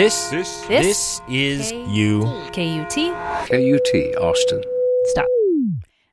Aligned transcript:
This, 0.00 0.30
This, 0.30 0.66
this 0.66 1.20
is 1.28 1.72
you. 1.72 2.22
KUT. 2.54 2.94
KUT 2.94 4.16
Austin. 4.16 4.62
Stop. 5.04 5.26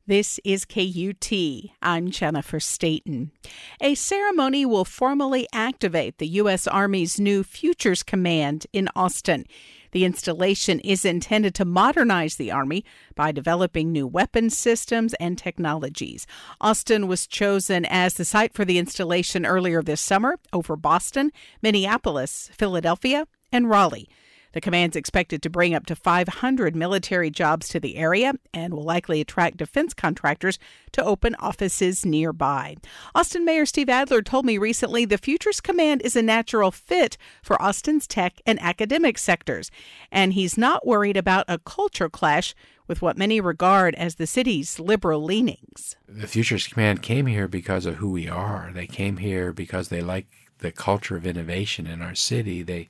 This 0.06 0.42
is 0.44 0.66
KUT. 0.66 1.32
I'm 1.82 2.12
Jennifer 2.12 2.60
Stayton. 2.60 3.32
A 3.80 3.96
ceremony 3.96 4.66
will 4.66 4.84
formally 4.84 5.48
activate 5.54 6.18
the 6.18 6.28
U.S. 6.28 6.68
Army's 6.68 7.18
new 7.18 7.46
Futures 7.46 8.04
Command 8.04 8.68
in 8.74 8.90
Austin. 8.94 9.46
The 9.92 10.06
installation 10.06 10.80
is 10.82 11.06
intended 11.06 11.56
to 11.56 11.66
modernize 11.66 12.36
the 12.36 12.52
Army 12.52 12.84
by 13.16 13.32
developing 13.32 13.92
new 13.92 14.08
weapons 14.08 14.58
systems 14.58 15.14
and 15.16 15.38
technologies. 15.38 16.28
Austin 16.60 17.08
was 17.08 17.28
chosen 17.28 17.86
as 17.86 18.16
the 18.16 18.26
site 18.26 18.54
for 18.54 18.66
the 18.66 18.78
installation 18.78 19.46
earlier 19.46 19.82
this 19.82 20.02
summer 20.02 20.38
over 20.54 20.76
Boston, 20.76 21.32
Minneapolis, 21.62 22.50
Philadelphia, 22.54 23.28
and 23.52 23.70
Raleigh. 23.70 24.10
The 24.54 24.62
command's 24.62 24.96
expected 24.96 25.42
to 25.42 25.50
bring 25.50 25.74
up 25.74 25.86
to 25.88 25.96
500 25.96 26.76
military 26.76 27.30
jobs 27.30 27.68
to 27.70 27.80
the 27.80 27.98
area 27.98 28.34
and 28.54 28.74
will 28.74 28.84
likely 28.84 29.22
attract 29.22 29.58
defense 29.58 29.94
contractors 29.94 30.58
to 30.94 31.04
open 31.04 31.36
offices 31.36 32.06
nearby. 32.06 32.78
Austin 33.14 33.46
Mayor 33.46 33.66
Steve 33.66 33.90
Adler 33.90 34.22
told 34.22 34.46
me 34.46 34.58
recently 34.58 35.06
the 35.06 35.18
Futures 35.18 35.62
Command 35.62 36.02
is 36.02 36.16
a 36.16 36.22
natural 36.22 36.72
fit 36.72 37.18
for 37.44 37.62
Austin's 37.62 38.08
tech 38.08 38.42
and 38.46 38.60
academic 38.62 39.18
sectors, 39.18 39.70
and 40.12 40.34
he's 40.34 40.58
not 40.58 40.88
worried 40.88 41.18
about 41.18 41.46
a 41.48 41.60
culture 41.60 42.10
clash 42.10 42.56
with 42.88 43.02
what 43.02 43.18
many 43.18 43.42
regard 43.42 43.94
as 43.96 44.16
the 44.16 44.28
city's 44.28 44.80
liberal 44.80 45.24
leanings. 45.24 45.96
The 46.08 46.28
Futures 46.28 46.68
Command 46.68 47.04
came 47.04 47.26
here 47.26 47.48
because 47.48 47.86
of 47.86 47.96
who 47.96 48.10
we 48.10 48.28
are. 48.28 48.72
They 48.74 48.88
came 48.88 49.18
here 49.18 49.52
because 49.52 49.90
they 49.90 50.02
like 50.02 50.28
the 50.60 50.72
culture 50.72 51.16
of 51.16 51.26
innovation 51.26 51.88
in 51.88 52.02
our 52.02 52.16
city. 52.16 52.64
They 52.64 52.90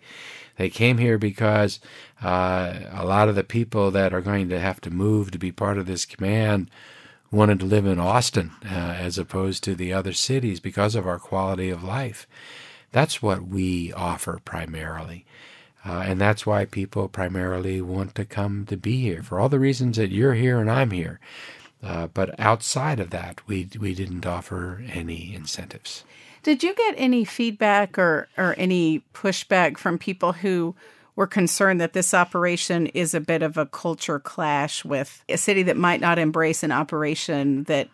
they 0.58 0.70
came 0.70 0.98
here 0.98 1.18
because 1.18 1.80
uh, 2.24 2.80
a 2.92 3.06
lot 3.06 3.30
of 3.30 3.36
the 3.36 3.44
people 3.44 3.92
that 3.92 4.14
are 4.14 4.22
going 4.22 4.50
to 4.50 4.60
have 4.60 4.82
to 4.82 4.90
move 4.90 5.32
to 5.32 5.38
be 5.38 5.52
part 5.52 5.78
of 5.78 5.86
this 5.86 6.06
command 6.06 6.70
wanted 7.30 7.60
to 7.60 7.66
live 7.66 7.86
in 7.86 8.00
Austin 8.00 8.52
uh, 8.66 8.68
as 8.68 9.18
opposed 9.18 9.64
to 9.64 9.76
the 9.76 9.94
other 9.94 10.14
cities 10.14 10.60
because 10.60 10.96
of 10.96 11.06
our 11.06 11.20
quality 11.20 11.70
of 11.70 11.84
life. 11.84 12.26
That's 12.92 13.22
what 13.22 13.48
we 13.48 13.94
offer 13.94 14.40
primarily. 14.44 15.26
Uh, 15.86 16.04
and 16.06 16.20
that's 16.20 16.46
why 16.46 16.66
people 16.66 17.08
primarily 17.08 17.82
want 17.82 18.16
to 18.16 18.26
come 18.26 18.66
to 18.66 18.76
be 18.76 19.02
here 19.02 19.22
for 19.24 19.40
all 19.40 19.50
the 19.50 19.60
reasons 19.60 19.98
that 19.98 20.12
you're 20.12 20.34
here 20.34 20.60
and 20.60 20.70
I'm 20.72 20.92
here. 20.92 21.20
Uh, 21.84 22.08
but 22.08 22.38
outside 22.40 23.00
of 23.00 23.12
that, 23.12 23.40
we 23.48 23.70
we 23.80 23.94
didn't 23.94 24.26
offer 24.26 24.84
any 24.92 25.34
incentives. 25.36 26.04
Did 26.48 26.64
you 26.64 26.74
get 26.74 26.94
any 26.96 27.26
feedback 27.26 28.00
or, 28.00 28.30
or 28.38 28.56
any 28.58 29.04
pushback 29.14 29.78
from 29.78 29.98
people 29.98 30.32
who 30.32 30.76
were 31.18 31.28
concerned 31.28 31.82
that 31.82 31.92
this 31.92 32.14
operation 32.14 32.88
is 32.88 33.14
a 33.14 33.20
bit 33.20 33.44
of 33.44 33.58
a 33.58 33.66
culture 33.66 34.18
clash 34.18 34.86
with 34.86 35.26
a 35.28 35.36
city 35.36 35.62
that 35.64 35.76
might 35.76 36.00
not 36.00 36.18
embrace 36.18 36.64
an 36.64 36.72
operation 36.72 37.66
that 37.66 37.90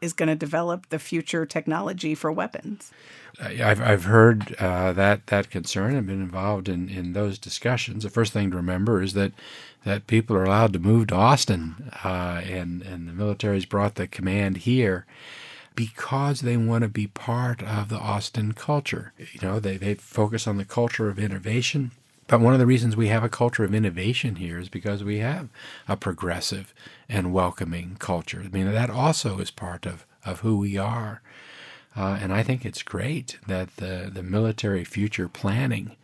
is 0.00 0.12
going 0.12 0.28
to 0.28 0.34
develop 0.34 0.88
the 0.88 0.98
future 0.98 1.46
technology 1.46 2.16
for 2.16 2.32
weapons? 2.32 2.90
I've 3.40 3.80
I've 3.80 4.04
heard 4.06 4.56
uh, 4.56 4.92
that 4.94 5.28
that 5.28 5.50
concern. 5.50 5.96
I've 5.96 6.06
been 6.06 6.20
involved 6.20 6.68
in, 6.68 6.88
in 6.88 7.12
those 7.12 7.38
discussions. 7.38 8.02
The 8.02 8.10
first 8.10 8.32
thing 8.32 8.50
to 8.50 8.56
remember 8.56 9.02
is 9.02 9.12
that 9.12 9.30
that 9.84 10.08
people 10.08 10.34
are 10.34 10.42
allowed 10.42 10.72
to 10.72 10.80
move 10.80 11.06
to 11.08 11.14
Austin, 11.14 11.92
uh, 12.02 12.42
and 12.44 12.82
and 12.82 13.08
the 13.08 13.12
military's 13.12 13.66
brought 13.66 13.94
the 13.94 14.08
command 14.08 14.56
here 14.56 15.06
because 15.74 16.40
they 16.40 16.56
want 16.56 16.82
to 16.82 16.88
be 16.88 17.06
part 17.06 17.62
of 17.62 17.88
the 17.88 17.98
Austin 17.98 18.52
culture. 18.52 19.12
You 19.18 19.40
know, 19.42 19.60
they, 19.60 19.76
they 19.76 19.94
focus 19.94 20.46
on 20.46 20.56
the 20.56 20.64
culture 20.64 21.08
of 21.08 21.18
innovation. 21.18 21.90
But 22.26 22.40
one 22.40 22.54
of 22.54 22.58
the 22.58 22.66
reasons 22.66 22.96
we 22.96 23.08
have 23.08 23.24
a 23.24 23.28
culture 23.28 23.64
of 23.64 23.74
innovation 23.74 24.36
here 24.36 24.58
is 24.58 24.68
because 24.68 25.04
we 25.04 25.18
have 25.18 25.48
a 25.88 25.96
progressive 25.96 26.72
and 27.08 27.34
welcoming 27.34 27.96
culture. 27.98 28.42
I 28.44 28.48
mean, 28.48 28.72
that 28.72 28.90
also 28.90 29.38
is 29.38 29.50
part 29.50 29.84
of, 29.84 30.06
of 30.24 30.40
who 30.40 30.56
we 30.56 30.78
are. 30.78 31.20
Uh, 31.96 32.18
and 32.20 32.32
I 32.32 32.42
think 32.42 32.64
it's 32.64 32.82
great 32.82 33.38
that 33.46 33.76
the, 33.76 34.10
the 34.12 34.22
military 34.22 34.84
future 34.84 35.28
planning 35.28 35.96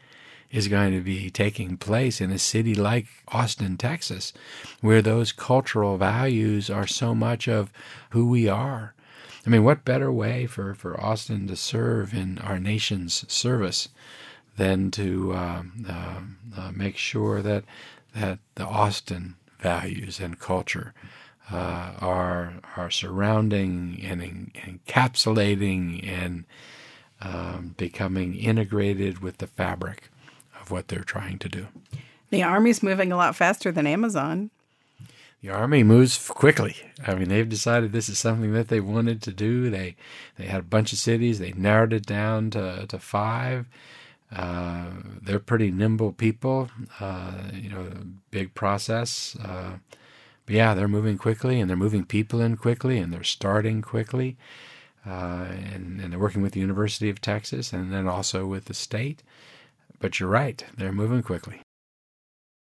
is 0.50 0.68
going 0.68 0.92
to 0.92 1.00
be 1.00 1.30
taking 1.30 1.76
place 1.76 2.20
in 2.20 2.30
a 2.30 2.38
city 2.38 2.74
like 2.74 3.06
Austin, 3.28 3.76
Texas, 3.76 4.32
where 4.80 5.00
those 5.00 5.32
cultural 5.32 5.96
values 5.96 6.68
are 6.68 6.86
so 6.86 7.14
much 7.14 7.48
of 7.48 7.72
who 8.10 8.28
we 8.28 8.48
are. 8.48 8.94
I 9.46 9.50
mean, 9.50 9.64
what 9.64 9.84
better 9.84 10.12
way 10.12 10.46
for, 10.46 10.74
for 10.74 11.00
Austin 11.00 11.46
to 11.48 11.56
serve 11.56 12.12
in 12.12 12.38
our 12.38 12.58
nation's 12.58 13.30
service 13.32 13.88
than 14.56 14.90
to 14.92 15.32
uh, 15.32 15.62
uh, 15.88 16.20
uh, 16.56 16.70
make 16.72 16.96
sure 16.96 17.40
that 17.42 17.64
that 18.14 18.40
the 18.56 18.66
Austin 18.66 19.36
values 19.60 20.18
and 20.18 20.38
culture 20.38 20.92
uh, 21.50 21.92
are 22.00 22.54
are 22.76 22.90
surrounding 22.90 24.00
and 24.02 24.22
en- 24.22 24.52
encapsulating 24.54 26.06
and 26.06 26.44
um, 27.22 27.74
becoming 27.76 28.34
integrated 28.34 29.20
with 29.20 29.38
the 29.38 29.46
fabric 29.46 30.10
of 30.60 30.70
what 30.70 30.88
they're 30.88 31.04
trying 31.04 31.38
to 31.38 31.48
do. 31.48 31.68
The 32.30 32.42
Army's 32.42 32.82
moving 32.82 33.12
a 33.12 33.16
lot 33.16 33.36
faster 33.36 33.72
than 33.72 33.86
Amazon. 33.86 34.50
The 35.42 35.48
army 35.48 35.82
moves 35.82 36.18
quickly. 36.28 36.76
I 37.06 37.14
mean, 37.14 37.28
they've 37.28 37.48
decided 37.48 37.92
this 37.92 38.10
is 38.10 38.18
something 38.18 38.52
that 38.52 38.68
they 38.68 38.80
wanted 38.80 39.22
to 39.22 39.32
do. 39.32 39.70
They 39.70 39.96
they 40.36 40.46
had 40.46 40.60
a 40.60 40.64
bunch 40.64 40.92
of 40.92 40.98
cities. 40.98 41.38
They 41.38 41.52
narrowed 41.52 41.94
it 41.94 42.04
down 42.04 42.50
to 42.50 42.86
to 42.86 42.98
five. 42.98 43.66
Uh, 44.30 44.90
they're 45.22 45.38
pretty 45.38 45.70
nimble 45.70 46.12
people. 46.12 46.68
Uh, 47.00 47.32
you 47.54 47.70
know, 47.70 47.86
big 48.30 48.54
process. 48.54 49.36
Uh, 49.42 49.78
but 50.44 50.54
yeah, 50.54 50.74
they're 50.74 50.88
moving 50.88 51.16
quickly, 51.16 51.58
and 51.58 51.70
they're 51.70 51.76
moving 51.76 52.04
people 52.04 52.40
in 52.40 52.56
quickly, 52.56 52.98
and 52.98 53.12
they're 53.12 53.24
starting 53.24 53.82
quickly. 53.82 54.36
Uh, 55.06 55.46
and, 55.72 56.00
and 56.00 56.12
they're 56.12 56.18
working 56.18 56.42
with 56.42 56.52
the 56.52 56.60
University 56.60 57.08
of 57.08 57.20
Texas, 57.20 57.72
and 57.72 57.90
then 57.90 58.06
also 58.06 58.46
with 58.46 58.66
the 58.66 58.74
state. 58.74 59.22
But 59.98 60.20
you're 60.20 60.28
right; 60.28 60.62
they're 60.76 60.92
moving 60.92 61.22
quickly. 61.22 61.62